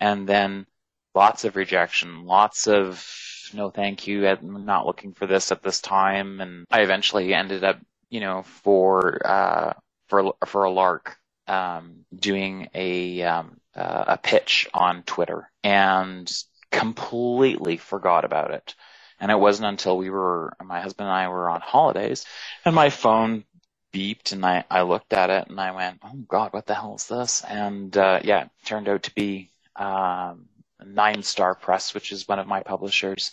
[0.00, 0.66] and then
[1.14, 3.04] lots of rejection, lots of
[3.52, 6.40] no thank you, I'm not looking for this at this time.
[6.40, 9.74] And I eventually ended up, you know, for, uh,
[10.08, 16.32] for, for a lark, um, doing a, um, uh, a pitch on Twitter and
[16.70, 18.74] completely forgot about it.
[19.20, 22.26] And it wasn't until we were, my husband and I were on holidays
[22.64, 23.44] and my phone
[23.92, 26.96] beeped and I, I looked at it and I went, oh God, what the hell
[26.96, 27.42] is this?
[27.44, 30.46] And, uh, yeah, it turned out to be, um,
[30.84, 33.30] NineStar Press, which is one of my publishers,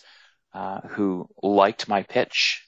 [0.54, 2.66] uh, who liked my pitch,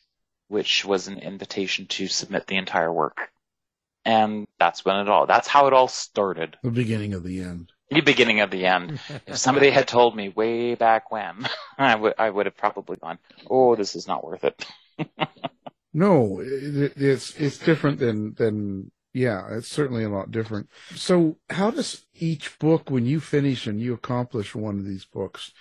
[0.48, 3.31] which was an invitation to submit the entire work.
[4.05, 6.57] And that's when it all, that's how it all started.
[6.62, 7.72] The beginning of the end.
[7.94, 9.00] The beginning of the end.
[9.26, 13.18] if somebody had told me way back when, I would, I would have probably gone,
[13.48, 14.66] oh, this is not worth it.
[15.96, 20.68] No, it, it's it's different than than yeah, it's certainly a lot different.
[20.96, 25.52] So, how does each book, when you finish and you accomplish one of these books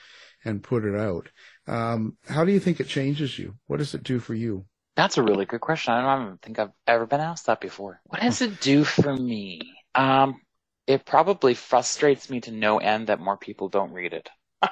[0.44, 1.30] and put it out,
[1.68, 3.54] um, how do you think it changes you?
[3.68, 4.66] What does it do for you?
[4.96, 5.94] That's a really good question.
[5.94, 8.02] I don't think I've ever been asked that before.
[8.06, 9.62] What does it do for me?
[9.94, 10.42] Um,
[10.88, 14.30] it probably frustrates me to no end that more people don't read it.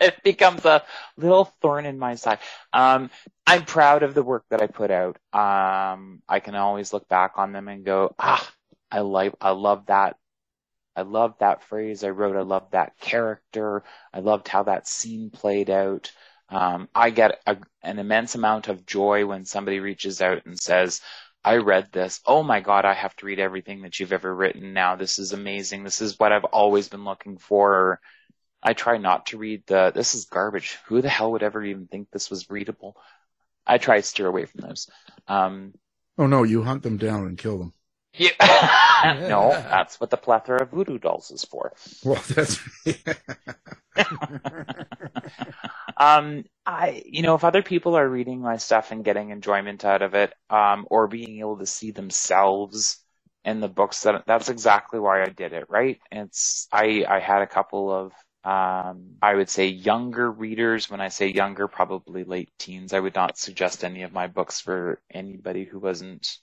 [0.00, 0.82] it becomes a
[1.16, 2.38] little thorn in my side.
[2.72, 3.10] Um,
[3.46, 5.16] I'm proud of the work that I put out.
[5.32, 8.48] Um, I can always look back on them and go, ah,
[8.90, 10.16] I like, I love that.
[10.96, 12.36] I love that phrase I wrote.
[12.36, 13.84] I love that character.
[14.12, 16.12] I loved how that scene played out.
[16.48, 21.00] Um, I get a, an immense amount of joy when somebody reaches out and says,
[21.44, 22.20] I read this.
[22.26, 24.96] Oh my God, I have to read everything that you've ever written now.
[24.96, 25.84] This is amazing.
[25.84, 28.00] This is what I've always been looking for.
[28.62, 30.78] I try not to read the, this is garbage.
[30.86, 32.96] Who the hell would ever even think this was readable?
[33.66, 34.88] I try to steer away from those.
[35.28, 35.74] Um,
[36.18, 37.72] oh no, you hunt them down and kill them.
[38.18, 39.26] Yeah.
[39.28, 41.72] no, that's what the plethora of voodoo dolls is for.
[42.04, 42.58] Well, that's.
[45.96, 50.02] um, I, you know, if other people are reading my stuff and getting enjoyment out
[50.02, 52.98] of it, um, or being able to see themselves
[53.44, 55.66] in the books, that that's exactly why I did it.
[55.68, 56.00] Right?
[56.10, 58.12] It's I I had a couple of
[58.44, 60.90] um, I would say younger readers.
[60.90, 62.92] When I say younger, probably late teens.
[62.92, 66.38] I would not suggest any of my books for anybody who wasn't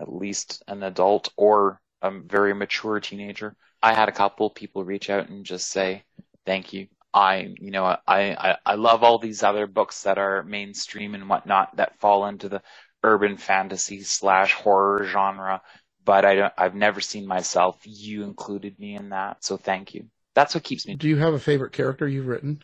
[0.00, 3.56] at least an adult or a very mature teenager.
[3.82, 6.04] I had a couple people reach out and just say,
[6.46, 6.88] thank you.
[7.12, 11.28] I, you know, I, I, I love all these other books that are mainstream and
[11.28, 12.62] whatnot that fall into the
[13.04, 15.62] urban fantasy slash horror genre,
[16.04, 17.78] but I don't, I've never seen myself.
[17.84, 19.44] You included me in that.
[19.44, 20.06] So thank you.
[20.34, 20.96] That's what keeps me.
[20.96, 22.62] Do you have a favorite character you've written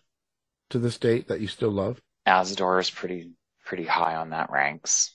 [0.71, 2.01] to this date that you still love?
[2.27, 3.31] Azadore is pretty,
[3.65, 5.15] pretty high on that ranks.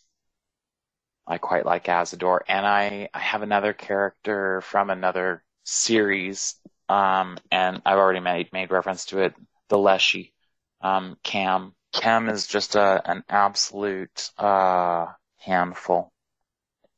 [1.27, 2.41] I quite like Azadore.
[2.47, 6.55] And I, I have another character from another series,
[6.87, 9.33] um, and I've already made, made reference to it,
[9.69, 10.33] the Leshy,
[10.81, 11.73] um, Cam.
[11.93, 15.07] Cam is just a, an absolute, uh,
[15.39, 16.11] handful.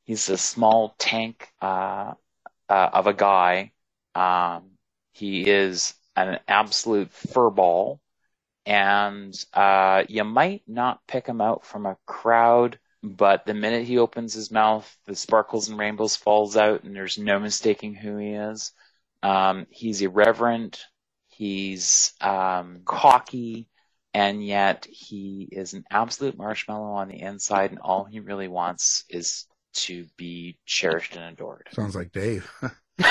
[0.03, 2.13] He's a small tank, uh,
[2.69, 3.71] uh, of a guy.
[4.15, 4.71] Um,
[5.13, 7.99] he is an absolute furball
[8.65, 13.97] and, uh, you might not pick him out from a crowd but the minute he
[13.97, 18.29] opens his mouth, the sparkles and rainbows falls out, and there's no mistaking who he
[18.29, 18.71] is.
[19.23, 20.83] Um, he's irreverent,
[21.27, 23.67] he's um, cocky,
[24.13, 29.03] and yet he is an absolute marshmallow on the inside, and all he really wants
[29.09, 31.67] is to be cherished and adored.
[31.71, 32.49] Sounds like Dave.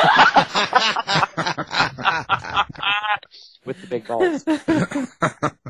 [3.64, 4.45] With the big balls.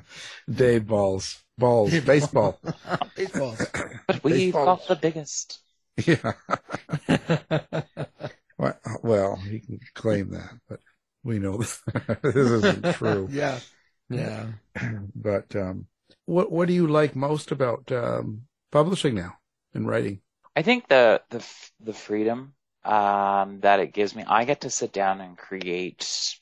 [0.50, 1.42] Dave balls.
[1.58, 1.98] Balls.
[2.00, 2.58] Baseball.
[3.16, 3.56] Baseball.
[4.06, 5.60] But we've got the biggest.
[6.04, 6.32] Yeah.
[8.58, 10.80] well, well, he can claim that, but
[11.24, 11.82] we know this
[12.24, 13.28] isn't true.
[13.30, 13.60] Yeah.
[14.08, 14.46] Yeah.
[15.14, 15.86] But um,
[16.26, 19.38] what what do you like most about um, publishing now
[19.74, 20.20] and writing?
[20.54, 21.44] I think the the
[21.80, 22.54] the freedom
[22.84, 24.24] um, that it gives me.
[24.26, 26.38] I get to sit down and create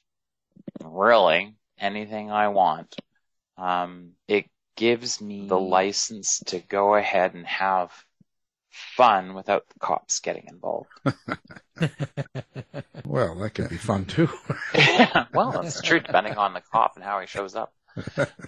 [0.85, 2.97] really anything I want.
[3.57, 4.47] Um, it
[4.77, 7.93] gives me the license to go ahead and have
[8.71, 10.91] fun without the cops getting involved.
[13.05, 14.29] well, that could be fun too.
[14.75, 17.73] yeah, well, that's true, depending on the cop and how he shows up.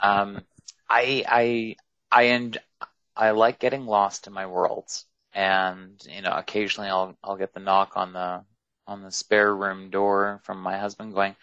[0.00, 0.42] Um,
[0.88, 1.76] I, I,
[2.11, 2.59] I, and
[3.16, 7.61] I like getting lost in my worlds, and you know, occasionally I'll, I'll get the
[7.61, 8.44] knock on the,
[8.86, 11.34] on the spare room door from my husband going,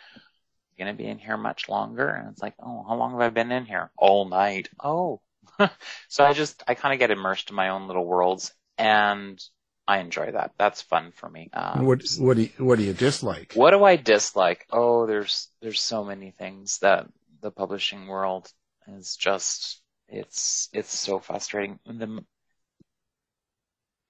[0.76, 3.30] "You gonna be in here much longer?" And it's like, "Oh, how long have I
[3.30, 3.92] been in here?
[3.98, 5.22] All night." Oh,
[6.08, 9.42] so I just, I kind of get immersed in my own little worlds, and
[9.88, 10.54] I enjoy that.
[10.58, 11.50] That's fun for me.
[11.54, 13.54] Um, what what do you, what do you dislike?
[13.54, 14.66] what do I dislike?
[14.72, 17.08] Oh, there's there's so many things that
[17.42, 18.52] the publishing world
[18.88, 21.80] is just it's it's so frustrating.
[21.86, 22.24] The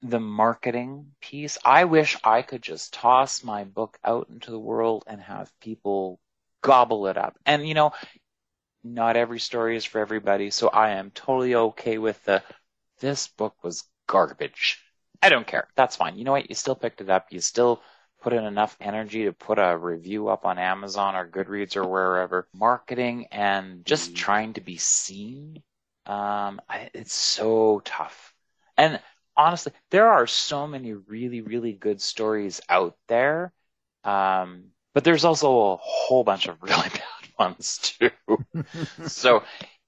[0.04, 1.58] the marketing piece.
[1.64, 6.20] I wish I could just toss my book out into the world and have people
[6.64, 7.38] gobble it up.
[7.46, 7.92] And you know,
[8.84, 12.42] not every story is for everybody, so I am totally okay with the
[13.00, 14.84] this book was garbage.
[15.22, 15.68] I don't care.
[15.76, 16.18] That's fine.
[16.18, 16.50] You know what?
[16.50, 17.28] You still picked it up.
[17.30, 17.82] You still
[18.22, 22.48] put in enough energy to put a review up on Amazon or Goodreads or wherever.
[22.54, 25.62] Marketing and just trying to be seen,
[26.06, 26.62] um,
[26.94, 28.34] it's so tough.
[28.78, 29.00] And
[29.36, 33.54] honestly, there are so many really, really good stories out there.
[34.04, 38.10] Um, but there's also a whole bunch of really bad ones too.
[39.08, 39.44] so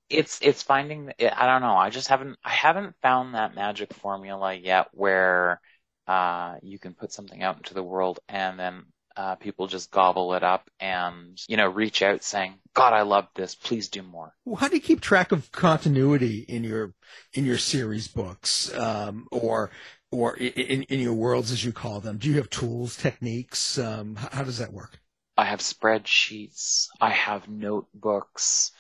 [0.10, 1.76] it's it's finding I don't know.
[1.76, 5.60] I just haven't I haven't found that magic formula yet where
[6.08, 8.84] uh, you can put something out into the world and then
[9.18, 13.28] uh, people just gobble it up and you know reach out saying, "God, I love
[13.34, 13.56] this.
[13.56, 16.94] Please do more." Well, how do you keep track of continuity in your
[17.34, 19.72] in your series books, um, or
[20.12, 22.18] or in, in your worlds as you call them?
[22.18, 23.78] Do you have tools, techniques?
[23.78, 25.00] Um, how, does that work?
[25.38, 26.88] I have spreadsheets.
[27.02, 28.72] I have notebooks.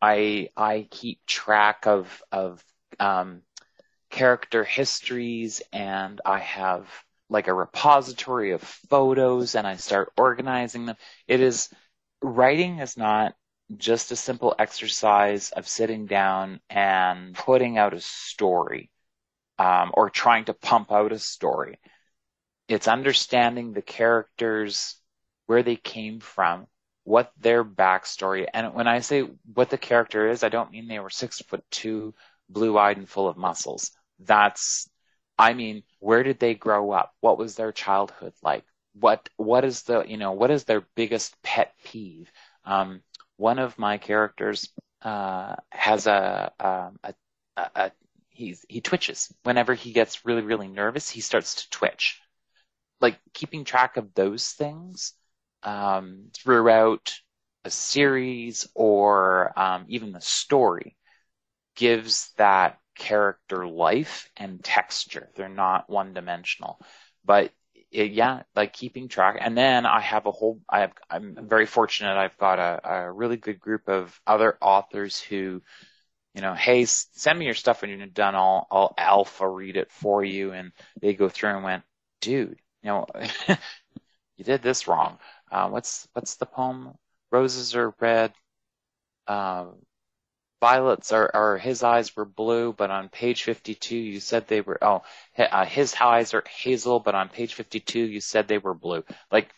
[0.00, 2.62] I I keep track of of
[3.00, 3.42] um,
[4.10, 6.88] character histories, and I have
[7.30, 10.96] like a repository of photos, and I start organizing them.
[11.26, 11.70] It is
[12.22, 13.34] writing is not
[13.76, 18.91] just a simple exercise of sitting down and putting out a story
[19.58, 21.78] um, or trying to pump out a story.
[22.68, 24.96] It's understanding the characters,
[25.46, 26.66] where they came from,
[27.04, 31.00] what their backstory, and when I say what the character is, I don't mean they
[31.00, 32.14] were six foot two,
[32.48, 33.90] blue eyed and full of muscles.
[34.20, 34.88] That's,
[35.36, 37.12] I mean, where did they grow up?
[37.20, 38.64] What was their childhood like?
[38.94, 42.30] What, what is the, you know, what is their biggest pet peeve?
[42.64, 43.02] Um,
[43.36, 44.68] one of my characters,
[45.02, 47.14] uh, has a, um, a,
[47.56, 47.92] a, a
[48.46, 51.08] he's, he twitches whenever he gets really, really nervous.
[51.08, 52.20] He starts to twitch.
[53.00, 55.14] Like keeping track of those things
[55.62, 57.12] um, throughout
[57.64, 60.96] a series or um, even the story
[61.76, 65.30] gives that character life and texture.
[65.34, 66.78] They're not one dimensional.
[67.24, 67.52] But
[67.90, 69.38] it, yeah, like keeping track.
[69.40, 72.16] And then I have a whole, I have, I'm very fortunate.
[72.16, 75.62] I've got a, a really good group of other authors who,
[76.34, 78.34] you know, hey, send me your stuff when you're done.
[78.34, 80.52] I'll, I'll alpha read it for you.
[80.52, 81.82] And they go through and went,
[82.20, 83.06] dude, you know,
[84.36, 85.18] you did this wrong.
[85.50, 86.94] Uh, what's, what's the poem?
[87.30, 88.32] Roses are red.
[89.26, 89.66] Uh,
[90.60, 94.78] violets are, are his eyes were blue, but on page 52 you said they were,
[94.82, 95.02] oh,
[95.38, 99.04] uh, his eyes are hazel, but on page 52 you said they were blue.
[99.30, 99.50] Like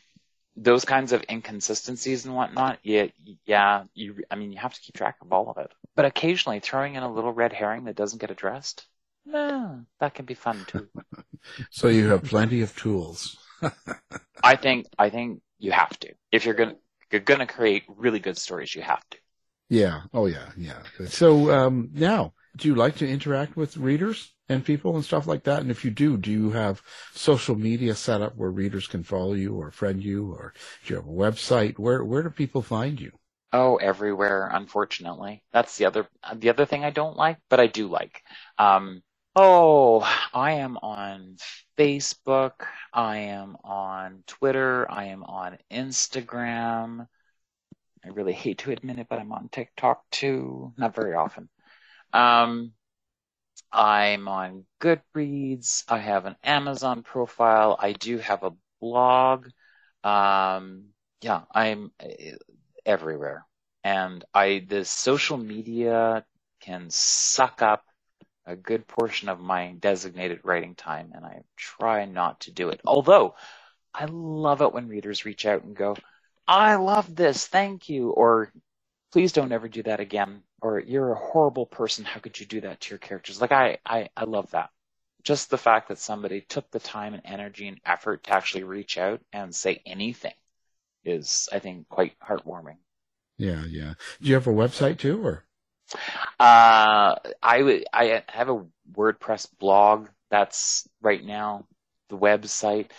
[0.57, 2.79] those kinds of inconsistencies and whatnot.
[2.83, 3.07] Yeah,
[3.47, 5.73] yeah, you, I mean, you have to keep track of all of it.
[5.97, 8.87] But occasionally throwing in a little red herring that doesn't get addressed,
[9.25, 10.89] nah, that can be fun too.
[11.71, 13.37] so you have plenty of tools.
[14.43, 16.13] I think, I think you have to.
[16.33, 16.77] If you're gonna,
[17.11, 19.19] you're gonna create really good stories, you have to.
[19.69, 20.03] Yeah.
[20.13, 20.51] Oh, yeah.
[20.57, 20.83] Yeah.
[21.07, 25.45] So um, now, do you like to interact with readers and people and stuff like
[25.45, 25.61] that?
[25.61, 26.83] And if you do, do you have
[27.13, 30.53] social media set up where readers can follow you or friend you, or
[30.85, 31.79] do you have a website?
[31.79, 33.13] Where where do people find you?
[33.57, 34.51] Oh, everywhere.
[34.53, 38.21] Unfortunately, that's the other the other thing I don't like, but I do like.
[38.59, 39.05] Um,
[39.37, 40.01] oh,
[40.35, 41.37] I am on
[41.79, 42.67] Facebook.
[42.93, 44.91] I am on Twitter.
[44.91, 47.07] I am on Instagram.
[48.05, 50.73] I really hate to admit it, but I'm on TikTok too.
[50.77, 51.49] Not very often.
[52.13, 52.73] Um,
[53.73, 55.85] I'm on Goodreads.
[55.89, 57.77] I have an Amazon profile.
[57.79, 58.51] I do have a
[58.81, 59.47] blog.
[60.03, 60.87] Um,
[61.23, 61.93] yeah, I'm
[62.87, 63.47] everywhere.
[63.83, 66.25] And I, the social media
[66.61, 67.85] can suck up
[68.47, 72.81] a good portion of my designated writing time, and I try not to do it.
[72.87, 73.35] Although
[73.95, 75.97] I love it when readers reach out and go,
[76.47, 78.53] I love this, thank you, or
[79.13, 82.63] please don't ever do that again, or you're a horrible person, how could you do
[82.63, 83.41] that to your characters?
[83.41, 84.71] Like I, I, I love that.
[85.23, 88.99] Just the fact that somebody took the time and energy and effort to actually reach
[88.99, 90.35] out and say anything
[91.05, 92.77] is, I think, quite heartwarming.
[93.37, 93.95] Yeah, yeah.
[94.21, 95.45] Do you have a website too, or?
[96.39, 97.85] Uh, I would.
[97.93, 100.09] I have a WordPress blog.
[100.31, 101.67] That's right now
[102.09, 102.91] the website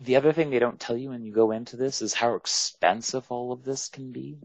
[0.00, 3.24] the other thing they don't tell you when you go into this is how expensive
[3.30, 4.38] all of this can be.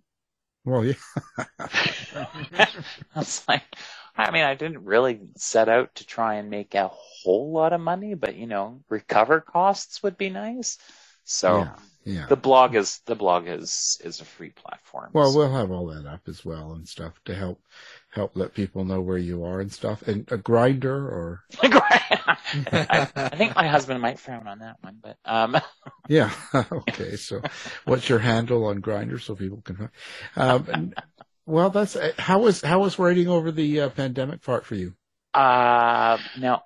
[0.64, 0.94] Well, yeah.
[2.58, 2.68] I
[3.16, 3.64] was like,
[4.18, 7.82] I mean, I didn't really set out to try and make a whole lot of
[7.82, 10.78] money, but you know, recover costs would be nice.
[11.26, 11.76] So yeah,
[12.06, 12.28] yeah.
[12.28, 15.10] the blog is the blog is is a free platform.
[15.14, 15.40] Well, so.
[15.40, 17.60] we'll have all that up as well and stuff to help
[18.12, 20.04] help let people know where you are and stuff.
[20.04, 25.18] And a Grindr or I, I, think my husband might frown on that one, but
[25.26, 25.58] um.
[26.08, 26.32] yeah.
[26.72, 27.16] okay.
[27.16, 27.42] So,
[27.86, 29.90] what's your handle on Grindr so people can?
[30.36, 30.94] Um,
[31.48, 34.94] well, that's how was how was writing over the uh, pandemic part for you?
[35.34, 36.64] Uh now.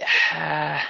[0.32, 0.80] Uh,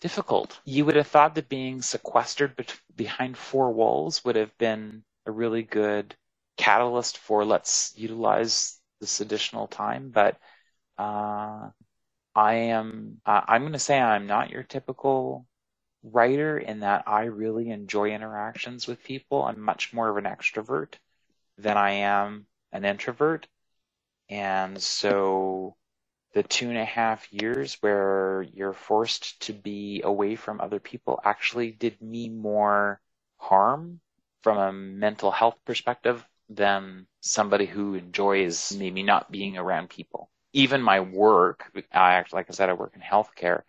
[0.00, 0.60] difficult.
[0.64, 5.30] You would have thought that being sequestered be- behind four walls would have been a
[5.30, 6.14] really good
[6.56, 10.38] catalyst for let's utilize this additional time, but
[10.98, 11.70] uh,
[12.34, 13.20] I am.
[13.26, 15.46] Uh, I'm going to say I'm not your typical
[16.02, 19.42] writer in that I really enjoy interactions with people.
[19.42, 20.94] I'm much more of an extrovert
[21.58, 23.46] than I am an introvert,
[24.28, 25.76] and so
[26.32, 31.20] the two and a half years where you're forced to be away from other people
[31.24, 33.00] actually did me more
[33.38, 34.00] harm
[34.42, 40.30] from a mental health perspective than somebody who enjoys maybe not being around people.
[40.52, 43.62] Even my work, I like I said, I work in healthcare,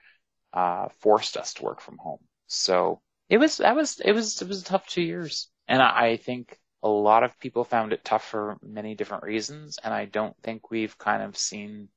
[0.54, 2.20] uh, forced us to work from home.
[2.48, 5.50] So it was, that was, it was, it was a tough two years.
[5.68, 9.78] And I, I think a lot of people found it tough for many different reasons.
[9.84, 11.90] And I don't think we've kind of seen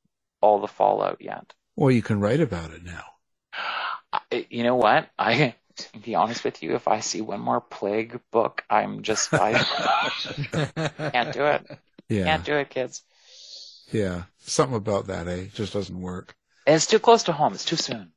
[0.45, 1.55] all the fallout yet.
[1.74, 3.05] Well, you can write about it now.
[4.12, 5.09] I, you know what?
[5.18, 9.32] I to be honest with you, if I see one more plague book, I'm just
[9.32, 9.55] I
[11.12, 11.66] can't do it.
[12.09, 13.03] Yeah, can't do it, kids.
[13.90, 15.47] Yeah, something about that, eh?
[15.53, 16.36] Just doesn't work.
[16.66, 17.55] And it's too close to home.
[17.55, 18.12] It's too soon.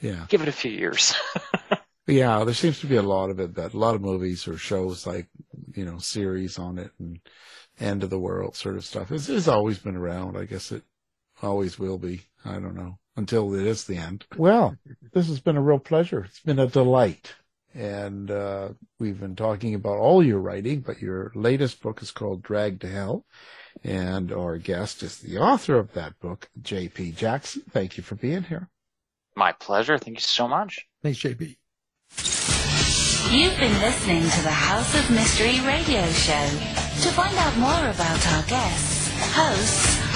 [0.00, 1.14] Yeah, give it a few years.
[2.08, 3.54] yeah, there seems to be a lot of it.
[3.54, 5.28] That a lot of movies or shows, like
[5.74, 7.20] you know, series on it and
[7.78, 9.12] end of the world sort of stuff.
[9.12, 10.36] It's, it's always been around.
[10.36, 10.82] I guess it
[11.42, 12.22] always will be.
[12.44, 14.24] I don't know until it is the end.
[14.36, 14.76] Well,
[15.12, 16.24] this has been a real pleasure.
[16.24, 17.34] It's been a delight.
[17.74, 22.42] And uh, we've been talking about all your writing, but your latest book is called
[22.42, 23.26] Dragged to Hell.
[23.84, 27.12] And our guest is the author of that book, J.P.
[27.12, 27.62] Jackson.
[27.70, 28.68] Thank you for being here.
[29.36, 29.98] My pleasure.
[29.98, 30.86] Thank you so much.
[31.02, 31.58] Thanks, J.P.
[33.30, 36.48] You've been listening to the House of Mystery radio show.
[37.02, 39.97] To find out more about our guests, hosts,